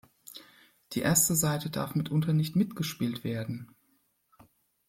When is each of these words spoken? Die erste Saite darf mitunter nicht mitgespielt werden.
Die 0.93 1.01
erste 1.01 1.35
Saite 1.35 1.69
darf 1.69 1.93
mitunter 1.93 2.33
nicht 2.33 2.55
mitgespielt 2.55 3.23
werden. 3.23 3.69